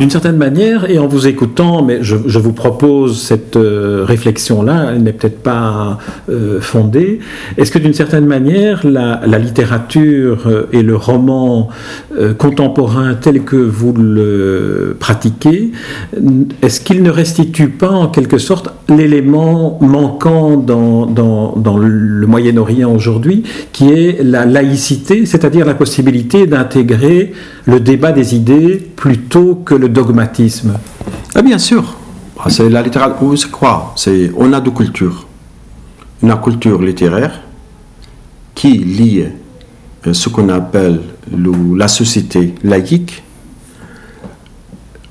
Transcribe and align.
D'une 0.00 0.08
certaine 0.08 0.38
manière, 0.38 0.88
et 0.88 0.98
en 0.98 1.06
vous 1.06 1.26
écoutant, 1.28 1.82
mais 1.82 1.98
je, 2.00 2.16
vous 2.16 2.54
propose 2.54 3.20
cette 3.20 3.56
euh, 3.56 4.02
réflexion-là, 4.06 4.92
elle 4.94 5.02
n'est 5.02 5.12
peut-être 5.12 5.42
pas 5.42 5.98
euh, 6.30 6.58
fondée, 6.58 7.18
est-ce 7.58 7.70
que 7.70 7.78
d'une 7.78 7.92
certaine 7.92 8.24
manière, 8.24 8.80
la, 8.86 9.20
littérature 9.38 10.44
euh, 10.46 10.70
et 10.72 10.80
le 10.82 10.96
roman 10.96 11.68
contemporain 12.38 13.12
tel 13.14 13.42
que 13.42 13.56
vous 13.56 13.92
le 13.92 14.96
pratiquez, 14.98 15.72
est-ce 16.62 16.80
qu'il 16.80 17.02
ne 17.02 17.10
restitue 17.10 17.68
pas 17.68 17.90
en 17.90 18.08
quelque 18.08 18.38
sorte 18.38 18.70
l'élément 18.88 19.78
manquant 19.82 20.56
dans, 20.56 21.06
le 21.76 22.26
Moyen-Orient 22.26 22.90
aujourd'hui, 22.90 23.42
qui 23.72 23.90
est 23.90 24.22
la 24.22 24.46
laïcité, 24.46 25.26
c'est-à-dire 25.26 25.66
la 25.66 25.74
possibilité 25.74 26.46
d'intégrer 26.46 27.32
le 27.66 27.80
débat 27.80 28.12
des 28.12 28.34
idées 28.34 28.80
plutôt 28.96 29.54
que 29.54 29.74
le 29.74 29.89
dogmatisme 29.90 30.74
ah, 31.34 31.42
Bien 31.42 31.58
sûr. 31.58 31.84
Ah, 32.38 32.48
c'est 32.48 32.68
la 32.68 32.82
littérature. 32.82 33.92
C'est 33.96 34.30
on 34.36 34.52
a 34.52 34.60
deux 34.60 34.70
cultures. 34.70 35.26
Une 36.22 36.34
culture 36.40 36.80
littéraire 36.82 37.40
qui 38.54 38.72
lie 38.78 39.24
euh, 40.06 40.12
ce 40.12 40.28
qu'on 40.28 40.48
appelle 40.48 41.00
la 41.76 41.88
société 41.88 42.54
laïque 42.64 43.22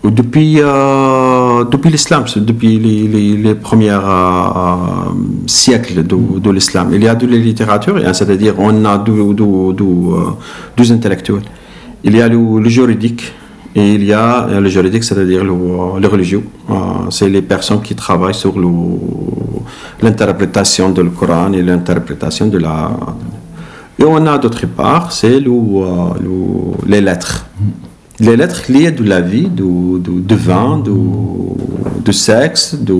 depuis, 0.03 0.57
euh, 0.59 1.63
depuis 1.65 1.89
l'islam, 1.89 2.25
depuis 2.37 2.79
les, 2.79 3.55
premiers 3.55 3.91
euh, 3.91 4.75
siècles 5.45 6.03
de, 6.03 6.49
l'islam. 6.51 6.89
Il 6.93 7.03
y 7.03 7.07
a 7.07 7.15
de 7.15 7.27
la 7.27 7.37
littérature, 7.37 7.99
c'est-à-dire 8.13 8.55
on 8.57 8.85
a 8.85 8.97
deux 8.97 10.91
intellectuels. 10.91 11.43
Il 12.03 12.15
y 12.15 12.21
a 12.21 12.27
le 12.29 12.69
juridique, 12.69 13.33
et 13.75 13.93
il 13.93 14.03
y 14.03 14.13
a 14.13 14.47
euh, 14.47 14.59
le 14.59 14.69
juridique, 14.69 15.03
c'est-à-dire 15.03 15.43
le, 15.43 15.53
le, 15.99 16.07
religieux. 16.07 16.43
Euh, 16.69 16.73
c'est 17.11 17.29
les 17.29 17.41
personnes 17.43 17.81
qui 17.81 17.95
travaillent 17.95 18.33
sur 18.33 18.55
l'interprétation 20.01 20.89
du 20.89 21.09
Coran 21.11 21.53
et 21.53 21.61
l'interprétation 21.61 22.47
de 22.47 22.57
la. 22.57 22.91
Et 23.99 24.03
on 24.03 24.25
a 24.25 24.37
d'autre 24.39 24.65
part, 24.65 25.11
c'est 25.11 25.39
euh, 25.45 26.09
les 26.87 27.01
lettres. 27.01 27.45
Les 28.19 28.35
lettres 28.35 28.63
liées 28.69 28.91
de 28.91 29.03
la 29.03 29.21
vie, 29.21 29.47
du, 29.47 29.99
du, 29.99 30.35
vin, 30.35 30.81
du, 30.83 32.11
sexe, 32.11 32.75
de 32.75 32.95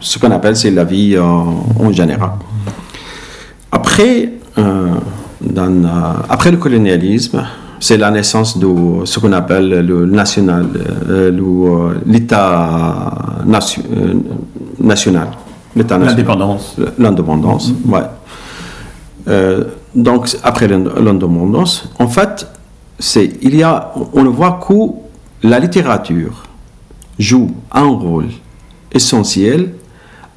ce 0.00 0.18
qu'on 0.18 0.30
appelle 0.30 0.56
c'est 0.56 0.70
la 0.70 0.84
vie 0.84 1.16
en 1.18 1.90
général. 1.90 2.32
Après, 3.72 4.30
après 6.28 6.50
le 6.50 6.58
colonialisme, 6.58 7.46
c'est 7.84 7.98
la 7.98 8.10
naissance 8.10 8.56
de 8.56 9.04
ce 9.04 9.18
qu'on 9.18 9.32
appelle 9.32 9.68
le 9.68 10.06
national, 10.06 10.66
euh, 11.06 11.30
euh, 11.30 11.94
l'État 12.06 13.12
euh, 13.46 14.14
national. 14.80 15.28
L'indépendance. 15.76 16.76
L'indépendance, 16.98 17.72
mm-hmm. 17.72 17.90
ouais. 19.26 19.66
donc, 19.94 20.34
après 20.42 20.66
l'indépendance, 20.66 21.90
en 21.98 22.08
fait, 22.08 22.46
c'est, 22.98 23.30
il 23.42 23.54
y 23.54 23.62
a, 23.62 23.92
on 24.14 24.24
voit 24.30 24.58
que 24.66 25.46
la 25.46 25.58
littérature 25.58 26.44
joue 27.18 27.50
un 27.70 27.88
rôle 27.88 28.28
essentiel 28.92 29.74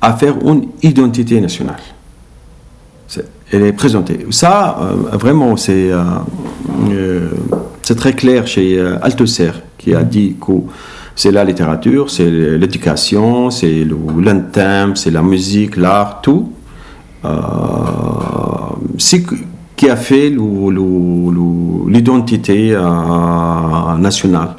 à 0.01 0.11
faire 0.15 0.35
une 0.45 0.67
identité 0.83 1.39
nationale 1.39 1.79
elle 3.51 3.63
est 3.63 3.73
présentée. 3.73 4.25
Ça, 4.31 4.77
euh, 4.79 5.17
vraiment, 5.17 5.55
c'est 5.55 5.91
euh, 5.91 6.03
c'est 7.81 7.95
très 7.95 8.13
clair 8.13 8.47
chez 8.47 8.79
Althusser, 9.01 9.51
qui 9.77 9.93
a 9.93 10.03
dit 10.03 10.35
que 10.39 10.53
c'est 11.15 11.31
la 11.31 11.43
littérature, 11.43 12.09
c'est 12.09 12.29
l'éducation, 12.29 13.49
c'est 13.49 13.85
l'intime, 14.19 14.95
c'est 14.95 15.11
la 15.11 15.21
musique, 15.21 15.77
l'art, 15.77 16.21
tout. 16.21 16.51
c'est 18.97 19.23
qui 19.75 19.89
a 19.89 19.95
fait 19.95 20.29
l'identité 21.87 22.77
nationale. 23.97 24.55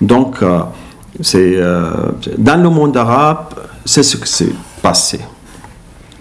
Donc, 0.00 0.38
c'est 1.20 1.56
dans 2.38 2.62
le 2.62 2.68
monde 2.68 2.96
arabe, 2.96 3.54
c'est 3.84 4.02
ce 4.02 4.16
qui 4.16 4.28
s'est 4.28 4.52
passé 4.82 5.20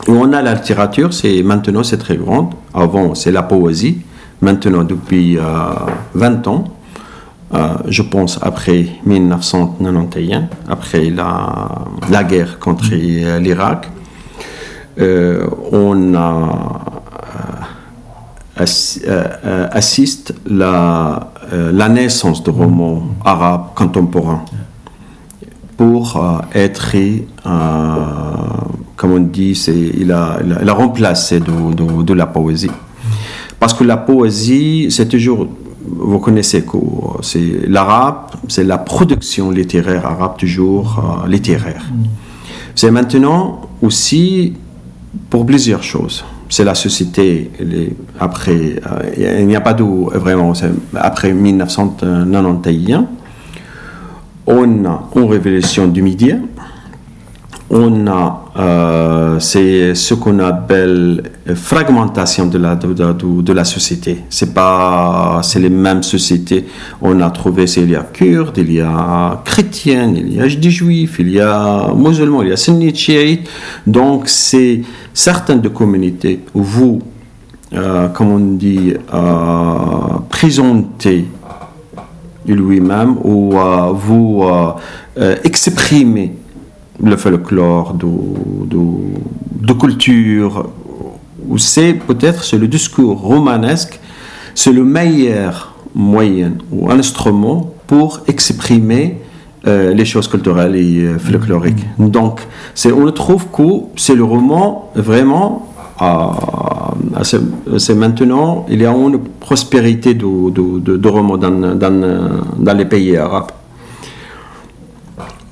on 0.08 0.34
a 0.34 0.42
la 0.42 0.56
littérature, 0.56 1.10
maintenant 1.44 1.84
c'est 1.84 1.98
très 1.98 2.18
grande. 2.18 2.54
Avant 2.74 3.16
c'est 3.16 3.32
la 3.32 3.44
poésie. 3.44 4.00
Maintenant 4.42 4.84
depuis 4.84 5.36
20 5.36 6.48
euh, 6.48 6.50
ans, 6.50 6.64
euh, 7.54 7.76
je 7.88 8.02
pense 8.02 8.40
après 8.42 8.88
1991, 9.06 10.46
après 10.68 11.10
la, 11.10 11.86
la 12.10 12.24
guerre 12.24 12.58
contre 12.60 12.86
euh, 12.92 13.40
l'Irak, 13.40 13.90
on 15.72 16.14
a, 16.16 16.80
assiste 19.72 20.36
la, 20.46 21.32
la 21.52 21.90
naissance 21.90 22.44
de 22.44 22.52
romans 22.52 23.04
arabes 23.24 23.74
contemporains 23.74 24.44
pour 25.78 26.22
être 26.54 26.96
comme 29.02 29.14
on 29.14 29.20
dit, 29.20 29.54
il, 29.98 30.12
a, 30.12 30.38
il, 30.44 30.70
a, 30.70 30.74
remplacé 30.74 31.40
de, 31.40 32.04
de, 32.04 32.14
la 32.14 32.28
poésie. 32.28 32.70
Parce 33.62 33.76
que 33.76 33.84
la 33.84 33.98
poésie, 33.98 34.88
c'est 34.90 35.08
toujours, 35.08 35.48
vous 35.86 36.18
connaissez 36.18 36.64
que 36.64 36.78
c'est 37.22 37.68
l'arabe, 37.68 38.32
c'est 38.48 38.64
la 38.64 38.80
production 38.80 39.52
littéraire 39.52 40.04
arabe, 40.04 40.36
toujours 40.36 40.98
euh, 40.98 41.28
littéraire. 41.28 41.86
C'est 42.74 42.90
maintenant 42.90 43.62
aussi 43.84 44.54
pour 45.30 45.46
plusieurs 45.46 45.84
choses. 45.84 46.26
C'est 46.50 46.64
la 46.64 46.74
société, 46.74 47.52
après, 48.20 48.82
euh, 49.20 49.38
il 49.40 49.46
n'y 49.46 49.56
a 49.56 49.62
pas 49.62 49.76
de, 49.76 49.84
vraiment, 49.84 50.54
après 50.96 51.32
1991, 51.32 53.06
on 54.48 54.86
a 54.86 55.04
une 55.16 55.24
révélation 55.30 55.88
du 55.88 56.02
média, 56.02 56.38
on 57.74 58.06
a, 58.06 58.52
euh, 58.58 59.40
c'est 59.40 59.96
ce 59.96 60.14
qu'on 60.14 60.40
appelle 60.40 61.24
fragmentation 61.56 62.48
de 62.48 62.58
la, 62.58 62.76
de, 62.76 63.42
de, 63.42 63.54
la 63.54 63.64
société. 63.64 64.26
C'est 64.30 64.54
pas, 64.54 65.40
c'est 65.42 65.60
les 65.60 65.70
mêmes 65.70 66.04
sociétés. 66.04 66.66
On 67.02 67.22
a 67.22 67.30
trouvé, 67.30 67.64
il 67.64 67.90
y 67.90 67.96
a 67.96 68.02
kurdes, 68.04 68.58
il 68.58 68.74
y 68.74 68.82
a 68.82 69.42
chrétiens, 69.46 70.14
il 70.14 70.34
y 70.34 70.42
a 70.42 70.48
des 70.50 70.70
juifs, 70.70 71.16
il 71.20 71.32
y 71.32 71.40
a 71.40 71.94
musulmans, 71.96 72.42
il 72.42 72.50
y 72.50 72.52
a 72.52 72.58
sunnites, 72.58 72.98
chiites. 72.98 73.48
Donc, 73.88 74.28
c'est 74.28 74.82
certaines 75.14 75.62
de 75.62 75.70
communautés 75.70 76.42
où 76.54 76.64
vous, 76.64 77.00
euh, 77.72 78.10
comme 78.10 78.32
on 78.32 78.40
dit, 78.40 78.94
euh, 79.14 79.20
présentez 80.28 81.26
lui-même, 82.46 83.16
ou 83.24 83.58
euh, 83.58 83.94
vous 83.94 84.44
exprimez 85.46 86.34
le 87.04 87.18
folklore, 87.18 87.94
de, 87.94 88.08
de, 88.68 88.80
de 89.68 89.74
culture, 89.74 90.70
ou 91.48 91.58
c'est 91.58 91.94
peut-être 91.94 92.44
c'est 92.44 92.58
le 92.58 92.68
discours 92.68 93.20
romanesque, 93.20 94.00
c'est 94.54 94.72
le 94.72 94.84
meilleur 94.84 95.74
moyen 95.96 96.54
ou 96.72 96.90
instrument 96.92 97.74
pour 97.88 98.22
exprimer 98.28 99.18
euh, 99.68 99.94
les 99.94 100.06
choses 100.06 100.28
culturelles 100.28 100.76
et 100.76 101.00
euh, 101.02 101.20
folkloriques. 101.20 101.86
Donc, 102.00 102.42
c'est, 102.74 102.92
on 102.92 103.12
trouve 103.12 103.48
que 103.48 103.64
c'est 103.96 104.16
le 104.16 104.24
roman 104.24 104.92
vraiment, 104.96 105.68
c'est, 107.22 107.94
maintenant, 107.96 108.66
il 108.70 108.82
y 108.82 108.86
a 108.86 108.92
une 108.92 109.20
prospérité 109.40 110.16
de, 110.16 110.50
de, 110.50 110.98
de, 110.98 111.10
romans 111.10 111.38
dans, 111.38 111.76
dans, 111.76 112.42
dans 112.58 112.74
les 112.74 112.86
pays 112.86 113.16
arabes. 113.18 113.52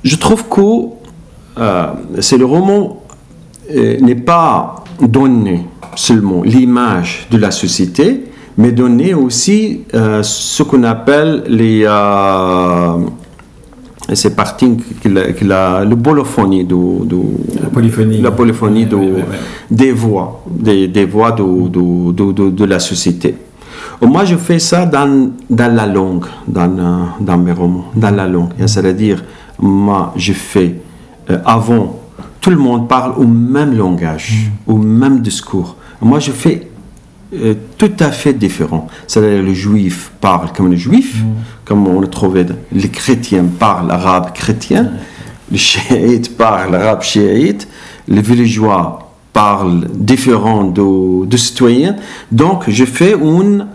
Je 0.02 0.16
trouve 0.16 0.48
que 0.48 0.99
c'est 2.20 2.38
le 2.38 2.44
roman 2.44 3.00
euh, 3.72 3.98
n'est 4.00 4.16
pas 4.16 4.84
donné 5.00 5.64
seulement 5.94 6.42
l'image 6.42 7.28
de 7.30 7.36
la 7.38 7.50
société, 7.52 8.24
mais 8.58 8.72
donner 8.72 9.14
aussi 9.14 9.82
euh, 9.94 10.22
ce 10.24 10.62
qu'on 10.64 10.82
appelle 10.82 11.44
les 11.46 11.86
c'est 14.12 14.34
parti 14.34 14.76
la, 15.04 15.84
le 15.84 15.94
bolophonie 15.94 16.64
de, 16.64 16.74
la 17.62 17.68
polyphonie, 17.68 18.20
la 18.20 18.32
polyphonie 18.32 18.88
des 19.70 19.92
voix, 19.92 20.42
des, 20.50 20.88
des 20.88 21.04
voix 21.04 21.30
de, 21.30 21.68
de, 21.68 22.50
de, 22.50 22.64
la 22.64 22.80
société. 22.80 23.36
Moi, 24.02 24.24
je 24.24 24.34
fais 24.36 24.58
ça 24.58 24.84
dans, 24.84 25.30
dans 25.48 25.72
la 25.72 25.86
langue, 25.86 26.24
dans, 26.48 27.06
dans 27.20 27.38
mes 27.38 27.52
romans, 27.52 27.84
dans 27.94 28.10
la 28.10 28.26
langue. 28.26 28.50
C'est-à-dire, 28.66 29.22
moi, 29.60 30.12
je 30.16 30.32
fais 30.32 30.74
euh, 31.30 31.38
avant, 31.44 32.00
tout 32.40 32.50
le 32.50 32.56
monde 32.56 32.88
parle 32.88 33.12
au 33.16 33.26
même 33.26 33.76
langage, 33.76 34.50
mm. 34.66 34.72
au 34.72 34.76
même 34.76 35.20
discours. 35.20 35.76
Moi, 36.00 36.18
je 36.18 36.32
fais 36.32 36.68
euh, 37.34 37.54
tout 37.78 37.92
à 38.00 38.10
fait 38.10 38.32
différents. 38.32 38.88
C'est-à-dire 39.06 39.42
le 39.42 39.54
juif 39.54 40.10
parle 40.20 40.52
comme 40.52 40.70
le 40.70 40.76
juif, 40.76 41.22
mm. 41.22 41.26
comme 41.64 41.86
on 41.86 42.00
le 42.00 42.08
trouvait, 42.08 42.46
les 42.72 42.88
chrétiens 42.88 43.44
parlent 43.58 43.90
arabe 43.90 44.32
chrétien, 44.32 44.92
les 45.50 45.58
chiites 45.58 46.36
parlent 46.36 46.74
arabe 46.74 47.02
chiite, 47.02 47.68
les 48.08 48.22
villageois 48.22 49.12
parlent 49.32 49.86
différent 49.94 50.64
de, 50.64 51.26
de 51.26 51.36
citoyens. 51.36 51.96
Donc, 52.32 52.64
je 52.68 52.84
fais 52.84 53.12
une, 53.12 53.66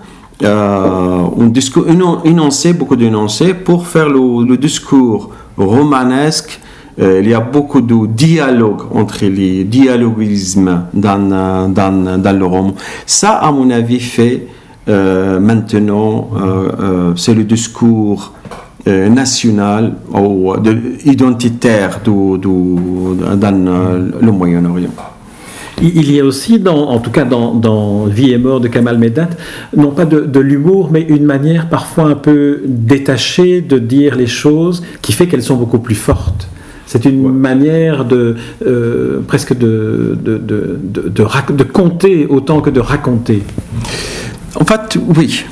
euh, 0.43 1.23
un 1.39 1.47
discours, 1.47 1.85
énoncé, 2.25 2.73
beaucoup 2.73 2.97
d'énoncés 2.97 3.53
pour 3.53 3.87
faire 3.87 4.09
le 4.09 4.57
discours 4.57 5.29
romanesque 5.57 6.59
euh, 6.97 7.19
il 7.21 7.29
y 7.29 7.33
a 7.33 7.41
beaucoup 7.41 7.81
de 7.81 8.07
dialogue 8.07 8.83
entre 8.93 9.25
les 9.25 9.65
dialogismes 9.65 10.85
dans, 10.93 11.31
euh, 11.31 11.67
dans, 11.67 12.21
dans 12.21 12.39
le 12.39 12.45
roman. 12.45 12.73
Ça, 13.05 13.31
à 13.31 13.51
mon 13.51 13.69
avis, 13.69 13.99
fait 13.99 14.47
euh, 14.87 15.39
maintenant, 15.39 16.29
c'est 17.15 17.33
le 17.33 17.43
discours 17.43 18.33
national 18.85 19.95
ou 20.13 20.53
identitaire 21.05 22.01
dans 22.05 22.39
le 24.21 24.31
Moyen-Orient. 24.31 24.91
Il 25.81 26.09
y 26.09 26.21
a 26.21 26.23
aussi, 26.23 26.63
en 26.65 26.99
tout 26.99 27.09
cas 27.09 27.25
dans, 27.25 28.05
Vie 28.05 28.31
et 28.31 28.37
mort 28.37 28.61
de 28.61 28.67
Kamal 28.67 28.99
Medat, 28.99 29.29
non 29.75 29.89
pas 29.89 30.05
de, 30.05 30.21
de 30.21 30.39
l'humour, 30.39 30.89
mais 30.91 31.01
une 31.01 31.25
manière 31.25 31.67
parfois 31.67 32.05
un 32.05 32.15
peu 32.15 32.61
détachée 32.65 33.61
de 33.61 33.79
dire 33.79 34.15
les 34.15 34.27
choses 34.27 34.83
qui 35.01 35.11
fait 35.11 35.27
qu'elles 35.27 35.43
sont 35.43 35.57
beaucoup 35.57 35.79
plus 35.79 35.95
fortes. 35.95 36.47
C'est 36.95 37.09
une 37.09 37.29
manière 37.29 38.05
de 38.05 38.37
euh, 38.65 39.19
presque 39.27 39.53
de 39.57 40.17
de, 40.21 40.37
de, 40.37 40.79
de, 41.09 41.63
compter 41.63 42.25
autant 42.25 42.61
que 42.61 42.69
de 42.69 42.79
raconter. 42.79 43.43
En 44.57 44.63
fait, 44.63 44.97
oui. 45.17 45.43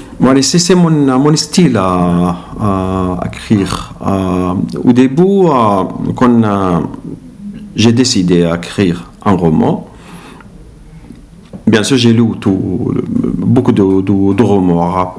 c'est 0.42 0.74
mon, 0.76 1.20
mon 1.20 1.36
style 1.36 1.76
à, 1.76 2.38
à, 2.62 3.20
écrire. 3.26 3.94
Euh, 4.08 4.54
au 4.86 4.94
début, 4.94 5.48
euh, 5.48 5.84
quand 6.16 6.42
j'ai 7.76 7.92
décidé 7.92 8.44
d'écrire 8.50 9.12
un 9.26 9.34
roman, 9.34 9.90
bien 11.68 11.84
sûr, 11.84 11.98
j'ai 11.98 12.14
lu 12.14 12.24
tout, 12.40 12.94
beaucoup 13.36 13.74
de, 13.74 13.84
de, 14.34 14.44
romans 14.44 14.82
arabes. 14.82 15.18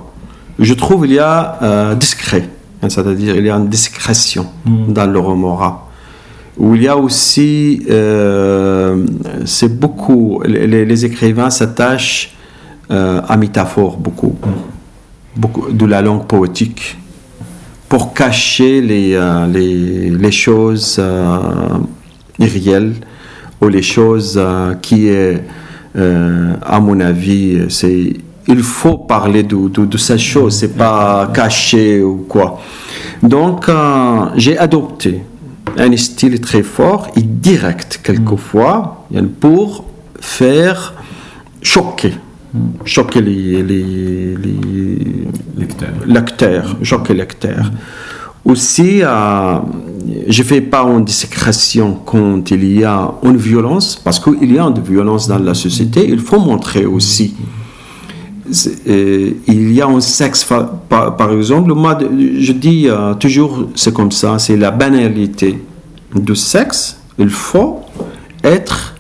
Je 0.58 0.72
trouve 0.72 1.02
qu'il 1.02 1.16
y 1.16 1.18
a 1.18 1.94
discret, 1.96 2.48
c'est-à-dire 2.80 3.36
il 3.36 3.44
y 3.44 3.50
a 3.50 3.56
une 3.56 3.68
discrétion 3.68 4.46
hmm. 4.64 4.90
dans 4.90 5.06
le 5.06 5.18
roman 5.18 5.58
arabe 5.58 5.83
où 6.56 6.74
il 6.74 6.82
y 6.82 6.88
a 6.88 6.96
aussi, 6.96 7.84
euh, 7.90 9.04
c'est 9.44 9.78
beaucoup, 9.78 10.40
les, 10.44 11.04
écrivains 11.04 11.50
s'attachent 11.50 12.34
euh, 12.90 13.20
à 13.26 13.36
métaphore 13.36 13.96
beaucoup, 13.96 14.36
beaucoup 15.36 15.72
de 15.72 15.86
la 15.86 16.00
langue 16.00 16.26
poétique 16.26 16.96
pour 17.88 18.14
cacher 18.14 18.80
les, 18.80 19.14
euh, 19.14 19.46
les, 19.46 20.10
les, 20.10 20.30
choses 20.30 21.02
irréelles 22.38 22.94
ou 23.60 23.68
les 23.68 23.82
choses 23.82 24.40
qui 24.80 25.08
est, 25.08 25.42
à 25.96 26.80
mon 26.80 27.00
avis, 27.00 27.66
c'est 27.68 28.12
il 28.46 28.62
faut 28.62 28.98
parler 28.98 29.42
de, 29.42 29.68
de, 29.68 29.86
de 29.86 29.96
ces 29.96 30.18
choses, 30.18 30.56
c'est 30.56 30.76
pas 30.76 31.30
caché 31.32 32.02
ou 32.02 32.26
quoi. 32.28 32.60
Donc, 33.22 33.70
j'ai 34.36 34.58
adopté 34.58 35.22
un 35.76 35.96
style 35.96 36.40
très 36.40 36.62
fort 36.62 37.08
et 37.16 37.22
direct 37.22 38.00
quelquefois 38.02 39.06
pour 39.40 39.84
faire 40.20 40.94
choquer 41.62 42.12
choquer 42.84 43.20
les, 43.20 43.62
les, 43.62 44.34
lecteurs. 46.06 46.76
choquer 46.82 47.12
les 47.14 47.20
lecteurs. 47.20 47.70
Aussi, 48.44 49.00
euh, 49.02 49.58
je 50.28 50.42
ne 50.42 50.46
fais 50.46 50.60
pas 50.60 50.82
une 50.82 51.04
discrétion 51.04 51.98
quand 52.04 52.50
il 52.50 52.78
y 52.78 52.84
a 52.84 53.10
une 53.22 53.38
violence, 53.38 53.96
parce 53.96 54.20
qu'il 54.20 54.52
y 54.52 54.58
a 54.58 54.64
une 54.64 54.80
violence 54.80 55.26
dans 55.26 55.38
la 55.38 55.54
société, 55.54 56.06
il 56.06 56.20
faut 56.20 56.38
montrer 56.38 56.84
aussi 56.84 57.34
euh, 58.46 59.30
il 59.46 59.72
y 59.72 59.80
a 59.80 59.86
un 59.86 60.00
sexe, 60.00 60.44
par, 60.88 61.32
exemple, 61.32 61.72
moi, 61.72 61.98
je 62.00 62.52
dis 62.52 62.88
euh, 62.88 63.14
toujours, 63.14 63.68
c'est 63.74 63.92
comme 63.92 64.12
ça, 64.12 64.38
c'est 64.38 64.56
la 64.56 64.70
banalité 64.70 65.62
du 66.14 66.36
sexe. 66.36 67.00
Il 67.18 67.30
faut 67.30 67.80
être 68.42 68.94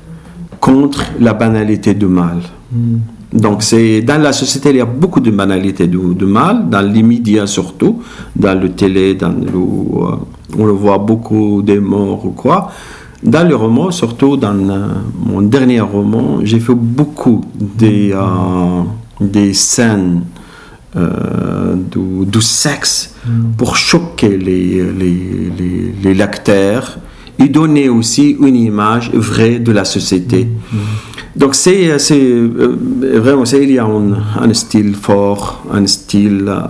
contre 0.60 1.04
la 1.20 1.34
banalité 1.34 1.92
du 1.94 2.06
mal. 2.06 2.38
Hmm. 2.72 2.98
Donc, 3.32 3.62
c'est 3.62 4.00
dans 4.00 4.20
la 4.20 4.32
société, 4.32 4.70
il 4.70 4.76
y 4.76 4.80
a 4.80 4.86
beaucoup 4.86 5.20
de 5.20 5.30
banalité 5.30 5.88
du, 5.88 5.98
mal, 5.98 6.68
dans 6.70 6.80
les 6.80 7.02
médias 7.02 7.46
surtout, 7.46 8.00
dans 8.36 8.58
le 8.58 8.70
télé, 8.70 9.14
dans 9.14 9.28
le, 9.30 9.48
euh, 9.48 10.16
on 10.58 10.64
le 10.64 10.72
voit 10.72 10.98
beaucoup 10.98 11.60
des 11.60 11.80
morts 11.80 12.24
ou 12.24 12.30
quoi. 12.30 12.70
Dans 13.22 13.46
le 13.46 13.56
roman, 13.56 13.90
surtout 13.90 14.36
dans 14.36 14.54
mon 15.24 15.42
dernier 15.42 15.80
roman, 15.80 16.40
j'ai 16.42 16.60
fait 16.60 16.74
beaucoup 16.74 17.40
des 17.58 18.14
des 19.20 19.54
scènes 19.54 20.24
euh, 20.96 21.74
du, 21.74 22.40
sexe 22.40 23.16
mm. 23.26 23.56
pour 23.56 23.76
choquer 23.76 24.36
les, 24.36 24.84
les, 24.92 25.50
les, 25.58 25.94
les, 26.02 26.14
lecteurs 26.14 26.98
et 27.38 27.48
donner 27.48 27.88
aussi 27.88 28.36
une 28.40 28.54
image 28.54 29.10
vraie 29.12 29.58
de 29.58 29.72
la 29.72 29.84
société. 29.84 30.44
Mm. 30.44 30.76
Donc 31.36 31.56
c'est, 31.56 31.90
euh, 31.90 32.76
vraiment, 33.16 33.42
il 33.44 33.72
y 33.72 33.78
a 33.78 33.86
un, 33.86 34.54
style 34.54 34.94
fort, 34.94 35.64
un 35.72 35.84
style 35.84 36.44
euh, 36.46 36.60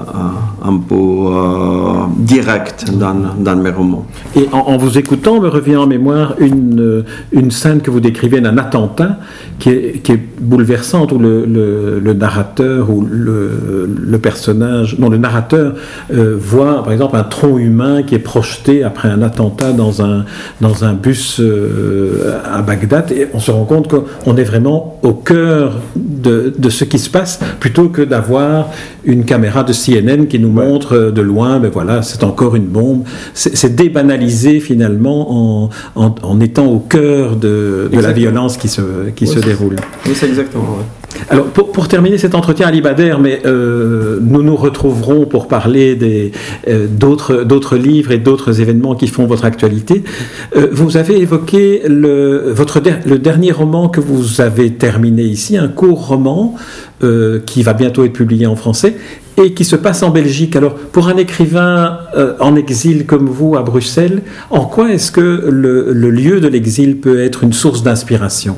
un 0.65 0.79
peu 0.79 0.95
euh, 0.95 2.07
direct 2.17 2.91
dans, 2.91 3.15
dans, 3.39 3.57
mes 3.57 3.71
romans. 3.71 4.07
Et 4.35 4.49
en, 4.53 4.79
vous 4.79 4.97
écoutant, 4.97 5.39
me 5.39 5.49
revient 5.49 5.77
en 5.77 5.87
mémoire 5.87 6.37
une, 6.39 7.05
une 7.33 7.51
scène 7.51 7.83
que 7.83 7.91
vous 7.91 8.01
décrivez 8.01 8.41
d'un 8.41 8.57
attentat 8.57 9.19
qui 9.59 9.71
est, 9.71 10.03
qui 10.03 10.13
est, 10.13 10.21
bouleversante, 10.41 11.13
où 11.13 11.19
le, 11.19 11.47
le, 11.47 12.13
narrateur 12.13 12.91
ou 12.91 13.07
le, 13.09 13.89
le, 13.89 14.19
personnage, 14.19 14.99
non, 14.99 15.09
le 15.09 15.17
narrateur 15.17 15.75
voit 16.11 16.83
par 16.83 16.93
exemple 16.93 17.17
un 17.17 17.23
tronc 17.23 17.59
humain 17.59 18.03
qui 18.03 18.15
est 18.15 18.19
projeté 18.19 18.83
après 18.83 19.09
un 19.09 19.23
attentat 19.23 19.73
dans 19.73 20.03
un, 20.03 20.25
dans 20.61 20.85
un 20.85 20.93
bus 20.93 21.41
à 22.53 22.63
Bagdad, 22.63 23.13
et 23.13 23.29
on 23.33 23.39
se 23.39 23.51
rend 23.51 23.65
compte 23.65 23.89
qu'on 23.89 24.37
est 24.37 24.45
vraiment 24.45 24.99
au 25.03 25.13
cœur 25.13 25.79
de, 25.97 26.53
de, 26.57 26.69
ce 26.69 26.85
qui 26.85 26.99
se 26.99 27.11
passe, 27.11 27.41
plutôt 27.61 27.89
que 27.89 28.03
d'avoir 28.03 28.71
une 29.05 29.25
caméra 29.25 29.65
de 29.65 29.73
CNN 29.73 30.27
qui 30.27 30.39
nous 30.39 30.51
montre 30.51 31.11
de 31.11 31.23
loin, 31.23 31.59
mais 31.59 31.69
ben 31.69 31.73
voilà, 31.75 32.03
c'est 32.03 32.25
encore 32.25 32.57
une 32.57 32.67
bombe. 32.67 33.05
C'est 33.35 33.75
débanalisé 33.75 34.61
finalement 34.61 35.65
en, 35.65 35.71
en, 35.95 36.15
en, 36.23 36.41
étant 36.41 36.67
au 36.67 36.79
cœur 36.79 37.37
de, 37.37 37.89
de 37.93 38.01
la 38.01 38.13
violence 38.13 38.57
qui 38.57 38.69
se, 38.69 39.11
qui 39.15 39.27
se 39.27 39.39
déroule. 39.45 39.77
Oui, 40.07 40.13
c'est 40.15 40.27
exactement. 40.29 40.79
Alors, 41.31 41.47
pour, 41.47 41.73
pour, 41.73 41.89
terminer 41.89 42.19
cet 42.19 42.35
entretien 42.35 42.67
à 42.67 42.71
Libader, 42.71 43.17
mais 43.21 43.41
euh, 43.47 44.19
nous 44.21 44.43
nous 44.43 44.57
retrouverons 44.57 45.27
pour 45.27 45.49
parler 45.49 45.99
euh, 46.69 46.87
d'autres, 46.89 47.77
livres 47.77 48.13
et 48.13 48.19
d'autres 48.19 48.61
événements 48.61 48.95
qui 48.95 49.07
font 49.07 49.27
votre 49.27 49.45
actualité. 49.45 50.05
Euh, 50.57 50.69
vous 50.73 50.97
avez 50.97 51.19
évoqué 51.21 51.83
le, 51.87 52.53
votre 52.53 52.83
le 53.07 53.19
dernier 53.19 53.53
roman 53.53 53.89
que 53.89 54.01
vous 54.01 54.41
avez 54.41 54.73
terminé 54.73 55.23
ici, 55.23 55.57
un 55.57 55.69
court 55.69 56.07
roman 56.09 56.55
qui 57.45 57.63
va 57.63 57.75
bientôt 57.75 58.03
être 58.05 58.15
publié 58.15 58.47
en 58.47 58.57
français 58.57 58.97
et 59.37 59.53
qui 59.53 59.65
se 59.65 59.77
passe 59.77 60.03
en 60.03 60.09
Belgique. 60.09 60.57
Alors, 60.57 60.75
pour 60.75 61.09
un 61.09 61.19
écrivain 61.19 61.99
en 62.41 62.57
exil 62.57 63.05
comme 63.05 63.29
vous 63.29 63.57
à 63.57 63.63
Bruxelles, 63.63 64.23
en 64.49 64.65
quoi 64.65 64.91
est-ce 64.91 65.13
que 65.13 65.49
le, 65.51 65.93
le 65.93 66.11
lieu 66.11 66.41
de 66.41 66.49
l'exil 66.49 66.99
peut 66.99 67.21
être 67.21 67.45
une 67.45 67.53
source 67.53 67.83
d'inspiration? 67.83 68.57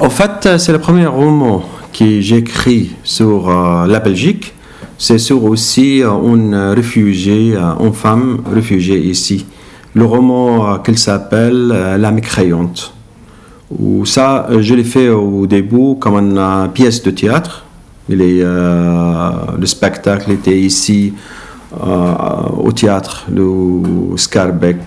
En 0.00 0.10
fait, 0.10 0.58
c'est 0.58 0.72
le 0.72 0.78
premier 0.78 1.06
roman 1.06 1.62
que 1.92 2.20
j'écris 2.20 2.92
sur 3.04 3.48
euh, 3.48 3.86
la 3.86 4.00
Belgique. 4.00 4.54
C'est 4.96 5.18
sur 5.18 5.44
aussi 5.44 6.02
euh, 6.02 6.10
une 6.24 6.54
réfugiée, 6.54 7.54
euh, 7.54 7.84
une 7.84 7.92
femme 7.92 8.42
réfugiée 8.50 8.98
ici. 8.98 9.46
Le 9.92 10.04
roman 10.04 10.78
qu'il 10.78 10.96
s'appelle 10.98 11.68
La 11.98 12.10
mécréante. 12.12 12.94
Où 13.76 14.06
ça, 14.06 14.46
je 14.60 14.74
l'ai 14.74 14.84
fait 14.84 15.08
au 15.08 15.46
début 15.46 15.96
comme 15.98 16.14
une 16.14 16.68
pièce 16.72 17.02
de 17.02 17.10
théâtre. 17.10 17.64
Il 18.08 18.22
est, 18.22 18.44
le 18.44 19.66
spectacle 19.66 20.30
était 20.30 20.56
ici 20.56 21.12
au 21.74 22.70
théâtre 22.70 23.26
de 23.28 24.16
Scarbeck. 24.16 24.78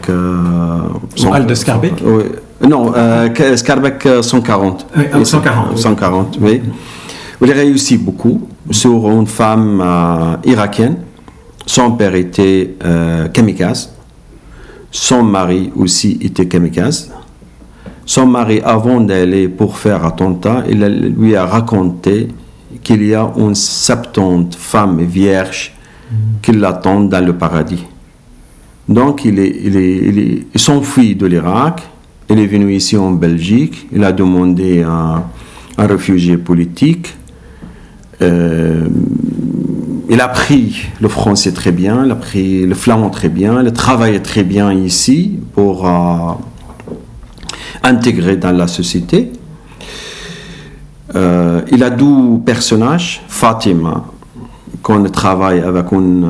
Son, 1.15 1.37
de 1.37 1.53
Scarbeck? 1.53 1.93
Oui, 2.01 2.23
non, 2.67 2.93
euh, 2.95 3.55
Scarbeck 3.55 4.07
140. 4.21 4.87
Oui, 4.95 5.25
140. 5.25 5.77
140, 5.77 6.37
oui. 6.41 6.61
Il 7.41 7.51
a 7.51 7.55
réussi 7.55 7.97
beaucoup 7.97 8.47
sur 8.71 9.09
une 9.09 9.27
femme 9.27 9.81
euh, 9.81 10.35
irakienne. 10.45 10.97
Son 11.65 11.91
père 11.91 12.15
était 12.15 12.75
euh, 12.85 13.27
kamikaze. 13.27 13.93
Son 14.91 15.23
mari 15.23 15.71
aussi 15.75 16.19
était 16.21 16.47
kamikaze. 16.47 17.11
Son 18.05 18.27
mari, 18.27 18.61
avant 18.63 19.01
d'aller 19.01 19.47
pour 19.47 19.77
faire 19.77 20.05
attentat, 20.05 20.63
il 20.69 21.13
lui 21.17 21.35
a 21.35 21.45
raconté 21.45 22.27
qu'il 22.81 23.05
y 23.05 23.13
a 23.13 23.31
une 23.37 23.55
septante 23.55 24.55
femmes 24.55 25.01
vierges 25.03 25.73
qui 26.41 26.51
l'attendent 26.51 27.09
dans 27.09 27.25
le 27.25 27.33
paradis. 27.33 27.83
Donc 28.87 29.23
il 29.25 29.39
est, 29.39 30.57
s'enfuit 30.57 31.15
de 31.15 31.25
l'Irak, 31.25 31.81
il 32.29 32.39
est 32.39 32.47
venu 32.47 32.73
ici 32.73 32.97
en 32.97 33.11
Belgique, 33.11 33.87
il 33.91 34.03
a 34.03 34.11
demandé 34.11 34.83
un, 34.83 35.23
réfugié 35.77 36.37
politique. 36.37 37.15
Euh, 38.21 38.87
il 40.09 40.21
a 40.21 40.25
appris 40.25 40.85
le 41.01 41.07
français 41.07 41.51
très 41.51 41.71
bien, 41.71 42.05
il 42.05 42.11
a 42.11 42.13
appris 42.13 42.65
le 42.65 42.75
flamand 42.75 43.09
très 43.09 43.29
bien, 43.29 43.61
il 43.63 43.73
travaille 43.73 44.21
très 44.21 44.43
bien 44.43 44.71
ici 44.71 45.39
pour 45.53 45.87
euh, 45.87 46.33
intégrer 47.83 48.37
dans 48.37 48.51
la 48.51 48.67
société. 48.67 49.31
Euh, 51.15 51.61
il 51.71 51.83
a 51.83 51.89
deux 51.89 52.39
personnages, 52.45 53.21
Fatima, 53.27 54.05
qu'on 54.81 55.03
travaille 55.05 55.59
avec 55.59 55.91
une 55.91 56.29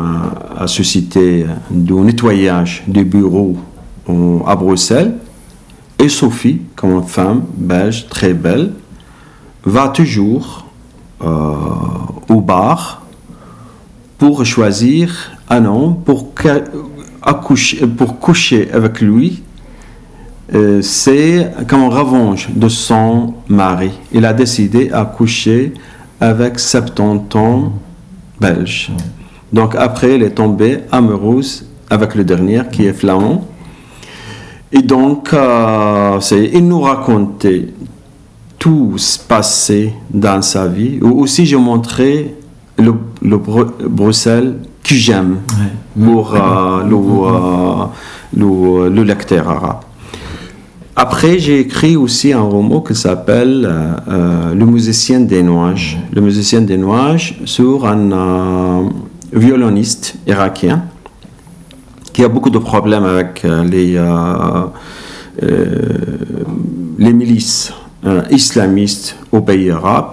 société 0.65 1.45
de 1.69 1.93
nettoyage 1.95 2.83
des 2.87 3.03
bureaux 3.03 3.57
à 4.45 4.55
Bruxelles, 4.55 5.15
et 6.03 6.09
Sophie, 6.09 6.59
comme 6.75 7.01
femme 7.03 7.43
belge 7.55 8.07
très 8.09 8.33
belle, 8.33 8.71
va 9.63 9.87
toujours 9.87 10.65
au 11.21 12.41
bar 12.41 13.03
pour 14.17 14.45
choisir 14.45 15.31
un 15.49 15.63
homme 15.63 15.95
pour, 16.03 16.33
accoucher, 17.21 17.87
pour 17.87 18.19
coucher 18.19 18.69
avec 18.73 18.99
lui. 18.99 19.43
Euh, 20.53 20.81
c'est 20.81 21.49
comme 21.69 21.85
revanche 21.85 22.49
de 22.49 22.67
son 22.67 23.35
mari. 23.47 23.91
Il 24.11 24.25
a 24.25 24.33
décidé 24.33 24.91
à 24.91 25.05
coucher 25.05 25.73
avec 26.19 26.59
70 26.59 27.37
ans 27.37 27.71
belge. 28.41 28.91
Donc 29.53 29.75
après, 29.75 30.15
il 30.15 30.23
est 30.23 30.35
tombé 30.35 30.79
amoureuse 30.91 31.65
avec 31.89 32.15
le 32.15 32.25
dernier 32.25 32.63
qui 32.71 32.85
est 32.85 32.93
flamand. 32.93 33.47
Et 34.75 34.81
donc, 34.81 35.31
euh, 35.33 36.19
il 36.51 36.67
nous 36.67 36.81
racontait 36.81 37.67
tout 38.57 38.93
ce 38.97 39.19
passé 39.19 39.93
dans 40.09 40.41
sa 40.41 40.67
vie. 40.67 40.99
Aussi, 41.01 41.45
je 41.45 41.57
montrais 41.57 42.33
le, 42.79 42.93
Bruxelles 43.87 44.55
que 44.83 44.95
j'aime 44.95 45.37
pour 46.01 46.33
euh, 46.33 46.39
euh, 46.39 47.85
le, 48.35 48.89
le, 48.89 49.03
lecteur 49.03 49.47
arabe. 49.47 49.81
Après, 50.95 51.37
j'ai 51.37 51.59
écrit 51.59 51.95
aussi 51.95 52.33
un 52.33 52.41
roman 52.41 52.81
qui 52.81 52.95
s'appelle 52.95 53.69
euh, 54.07 54.55
Le 54.55 54.65
musicien 54.65 55.19
des 55.19 55.43
nuages. 55.43 55.99
Le 56.11 56.21
musicien 56.21 56.61
des 56.61 56.77
nuages 56.77 57.39
sur 57.45 57.85
un 57.85 58.89
violoniste 59.31 60.15
irakien 60.25 60.85
qui 62.13 62.23
a 62.23 62.29
beaucoup 62.29 62.49
de 62.51 62.59
problèmes 62.59 63.05
avec 63.05 63.43
les, 63.43 63.99
les 66.99 67.13
milices 67.13 67.73
islamistes 68.29 69.17
au 69.31 69.41
pays 69.41 69.71
arabe. 69.71 70.11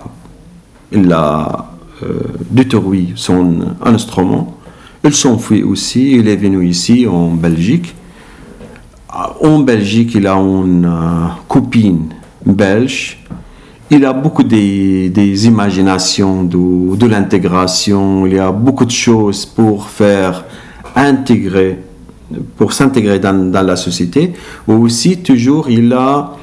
Il 0.92 1.12
a 1.12 1.66
euh, 2.02 2.20
détruit 2.50 3.12
son 3.14 3.58
instrument. 3.84 4.56
Il 5.04 5.14
s'enfuit 5.14 5.62
aussi, 5.62 6.12
il 6.12 6.28
est 6.28 6.36
venu 6.36 6.66
ici 6.66 7.06
en 7.06 7.28
Belgique. 7.28 7.94
En 9.40 9.60
Belgique, 9.60 10.14
il 10.14 10.26
a 10.26 10.34
une 10.34 10.84
euh, 10.84 11.28
copine 11.46 12.08
belge. 12.44 13.18
Il 13.90 14.04
a 14.04 14.12
beaucoup 14.12 14.42
des, 14.42 15.10
des 15.10 15.46
imaginations 15.46 16.42
de, 16.44 16.96
de 16.96 17.06
l'intégration. 17.06 18.26
Il 18.26 18.34
y 18.34 18.38
a 18.38 18.50
beaucoup 18.50 18.84
de 18.84 18.90
choses 18.90 19.44
pour 19.44 19.88
faire 19.88 20.44
intégrer, 20.96 21.78
pour 22.56 22.72
s'intégrer 22.72 23.18
dans, 23.18 23.50
dans, 23.50 23.62
la 23.62 23.76
société. 23.76 24.32
Aussi, 24.66 25.18
toujours, 25.18 25.68
il 25.68 25.92
a 25.92 26.36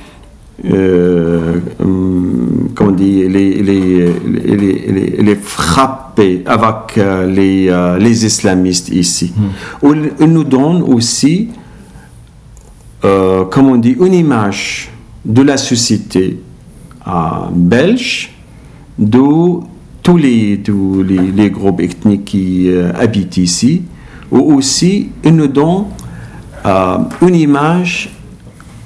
euh, 0.66 1.60
comment 2.74 2.92
dire, 2.92 3.30
les, 3.30 3.62
les, 3.62 4.12
les, 4.26 5.22
les, 5.22 5.36
frapper 5.36 6.42
avec 6.48 6.98
euh, 6.98 7.28
les, 7.28 7.68
euh, 7.70 8.00
les 8.00 8.26
islamistes 8.26 8.90
ici. 8.90 9.34
Hmm. 9.84 9.94
Il 10.20 10.26
nous 10.26 10.44
donne 10.44 10.82
aussi, 10.82 11.50
comment 13.02 13.74
on 13.74 13.78
dit, 13.78 13.96
une 14.00 14.14
image 14.14 14.90
de 15.24 15.44
la 15.44 15.58
société 15.58 16.40
belge, 17.52 18.32
de 18.98 19.60
tous 20.02 20.18
les, 20.18 20.60
tous 20.64 21.04
les, 21.04 21.32
les 21.32 21.52
groupes 21.52 21.82
ethniques 21.82 22.26
qui 22.26 22.68
habitent 22.96 23.38
ici, 23.38 23.84
ou 24.32 24.54
aussi 24.56 25.10
il 25.24 25.36
nous 25.36 25.48
donne 25.48 25.86
une 27.22 27.36
image 27.36 28.10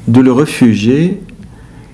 de 0.07 0.21
le 0.21 0.31
réfugié 0.31 1.21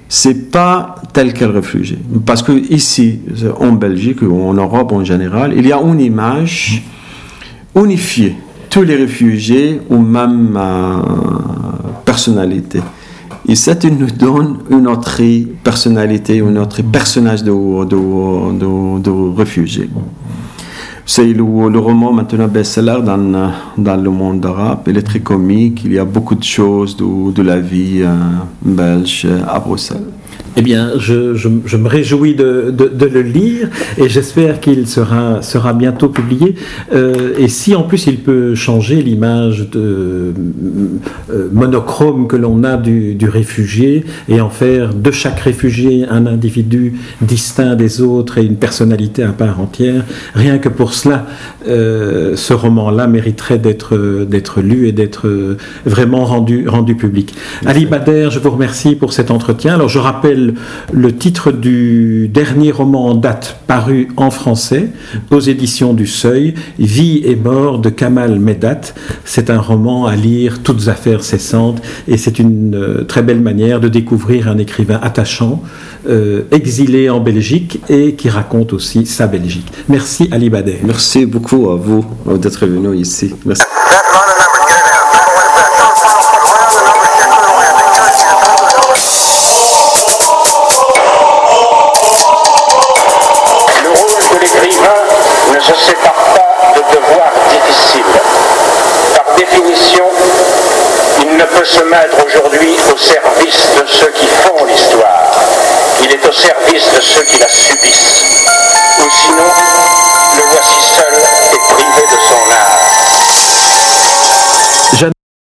c'est 0.10 0.52
pas 0.52 0.96
tel 1.14 1.34
quel 1.34 1.50
réfugié. 1.50 1.98
Parce 2.26 2.42
que 2.42 2.52
ici, 2.72 3.20
en 3.60 3.74
Belgique 3.74 4.22
ou 4.22 4.42
en 4.42 4.54
Europe 4.54 4.92
en 4.92 5.04
général, 5.04 5.54
il 5.56 5.68
y 5.68 5.74
a 5.74 5.82
une 5.82 6.00
image 6.00 6.84
unifiée. 7.76 8.36
Tous 8.70 8.84
les 8.84 8.96
réfugiés 8.96 9.82
ont 9.90 10.00
même 10.02 10.58
euh, 10.58 11.02
personnalité. 12.06 12.82
Et 13.48 13.56
ça 13.56 13.74
nous 13.90 14.12
donne 14.12 14.58
une 14.70 14.88
autre 14.88 15.22
personnalité, 15.64 16.42
un 16.42 16.56
autre 16.58 16.82
personnage 16.84 17.44
de, 17.44 17.52
de, 17.86 19.00
de 19.00 19.36
réfugié. 19.38 19.90
C'est 21.10 21.24
le, 21.34 21.42
roman 21.42 22.12
maintenant 22.12 22.50
best-seller 22.50 22.98
dans, 23.02 23.52
dans 23.78 23.96
le 23.96 24.10
monde 24.10 24.46
arabe. 24.46 24.82
Il 24.88 24.98
est 24.98 25.02
très 25.04 25.22
comique, 25.22 25.84
il 25.86 25.94
y 25.94 26.00
a 26.00 26.04
beaucoup 26.04 26.36
de 26.36 26.44
choses 26.44 26.98
de, 26.98 27.32
de 27.32 27.42
la 27.42 27.60
vie 27.62 28.02
euh, 28.04 28.14
belge 28.62 29.26
à 29.48 29.58
Bruxelles. 29.58 30.04
Eh 30.60 30.64
bien, 30.64 30.94
je, 30.98 31.36
je, 31.36 31.78
me 31.78 31.88
réjouis 31.88 32.34
de, 32.34 32.74
de, 32.76 33.06
le 33.06 33.22
lire 33.22 33.70
et 34.00 34.10
j'espère 34.10 34.60
qu'il 34.60 34.88
sera, 34.88 35.44
sera 35.44 35.72
bientôt 35.74 36.10
publié. 36.10 36.56
Euh, 36.96 37.36
et 37.38 37.48
si 37.48 37.76
en 37.76 37.84
plus 37.84 38.08
il 38.08 38.18
peut 38.18 38.56
changer 38.56 39.04
l'image 39.04 39.70
de 39.70 40.34
euh, 41.32 41.50
monochrome 41.54 42.28
que 42.28 42.36
l'on 42.36 42.64
a 42.64 42.78
du, 42.78 43.14
du, 43.14 43.30
réfugié 43.30 44.04
et 44.30 44.42
en 44.42 44.50
faire 44.50 44.96
de 44.96 45.12
chaque 45.12 45.42
réfugié 45.42 46.08
un 46.10 46.26
individu 46.26 46.96
distinct 47.22 47.76
des 47.76 48.02
autres 48.02 48.40
et 48.40 48.44
une 48.44 48.58
personnalité 48.58 49.22
à 49.22 49.34
part 49.34 49.60
entière, 49.62 50.06
rien 50.34 50.58
que 50.58 50.70
pour 50.70 50.96
cela, 50.96 51.28
euh, 51.68 52.36
ce 52.36 52.54
roman-là 52.54 53.06
mériterait 53.06 53.60
d'être 53.60 54.26
d'être 54.26 54.62
lu 54.62 54.88
et 54.88 54.92
d'être 54.92 55.56
vraiment 55.86 56.26
rendu, 56.26 56.68
rendu 56.68 56.96
public. 56.96 57.36
Ali 57.64 57.86
Bader, 57.86 58.30
je 58.32 58.40
vous 58.40 58.50
remercie 58.50 58.96
pour 58.96 59.14
cet 59.14 59.30
entretien. 59.30 59.76
Alors 59.76 59.90
je 59.90 60.00
rappelle 60.00 60.47
le 60.92 61.16
titre 61.16 61.52
du 61.52 62.28
dernier 62.28 62.72
roman 62.72 63.08
en 63.08 63.16
date 63.16 63.60
paru 63.68 64.10
en 64.18 64.32
français 64.32 64.90
aux 65.32 65.40
éditions 65.40 65.94
du 65.94 66.08
Seuil, 66.08 66.54
Vie 66.80 67.22
et 67.26 67.36
mort 67.36 67.80
de 67.80 67.90
Kamal 67.90 68.40
Medat. 68.40 68.82
C'est 69.26 69.50
un 69.50 69.60
roman 69.60 70.06
à 70.06 70.16
lire 70.16 70.62
toutes 70.64 70.88
affaires 70.88 71.24
cessantes 71.24 71.82
et 72.08 72.18
c'est 72.18 72.40
une 72.40 72.76
euh, 72.76 73.04
très 73.04 73.22
belle 73.22 73.42
manière 73.42 73.80
de 73.80 73.88
découvrir 73.88 74.48
un 74.48 74.58
écrivain 74.58 75.00
attachant, 75.02 75.62
euh, 76.10 76.44
exilé 76.52 77.10
en 77.10 77.20
Belgique 77.20 77.80
et 77.90 78.14
qui 78.14 78.30
raconte 78.30 78.74
aussi 78.74 79.06
sa 79.06 79.28
Belgique. 79.28 79.68
Merci 79.90 80.28
Ali 80.32 80.50
Bader. 80.50 80.80
Merci 80.84 81.26
beaucoup 81.26 81.70
à 81.70 81.76
vous 81.76 82.06
d'être 82.38 82.66
venu 82.66 82.96
ici. 82.96 83.34
Merci. 83.46 83.64
se 101.78 101.84
mettre 101.84 102.26
aujourd'hui 102.26 102.76
au 102.92 102.98
service 102.98 103.78
de 103.86 103.92
ceux 103.92 104.12
qui 104.12 104.26
font 104.26 104.66
l'histoire. 104.66 105.28
Il 106.04 106.12
est 106.12 106.26
au 106.26 106.34
service 106.34 106.94
de 106.96 107.02
ceux 107.02 107.24
qui 107.24 107.38
la 107.38 107.48
subissent. 107.48 108.26
Ou 109.06 109.10
sinon, 109.12 109.46
le 110.38 110.44
voici 110.52 110.82
seul 110.98 111.20
et 111.54 111.60
privé 111.74 112.02
de 112.08 112.20
son 112.20 112.52
art. 112.52 112.87